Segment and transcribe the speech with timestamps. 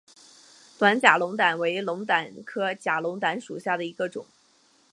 [0.79, 4.25] 矮假龙胆为龙胆科假龙胆属下的一个种。